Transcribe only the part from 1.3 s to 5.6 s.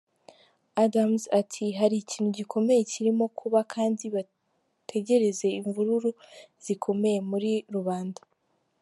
ati "Hari ikintu gikomeye kirimo kuba, kandi bategereze